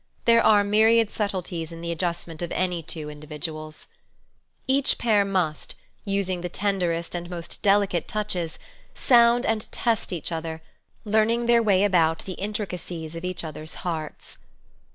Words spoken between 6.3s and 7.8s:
the tenderest and most